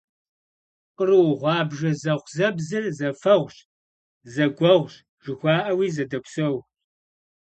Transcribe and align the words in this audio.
Къру 0.97 1.21
гъуабжэ 1.39 1.91
зэхъузэбзыр 2.01 2.83
зэфэгъущ, 2.97 3.55
«зэгуэгъущ» 4.33 4.93
жыхуаӀэуи 5.23 5.87
зэдопсэу. 5.95 6.55